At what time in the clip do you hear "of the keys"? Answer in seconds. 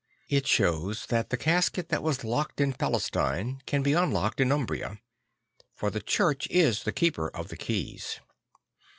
7.29-8.19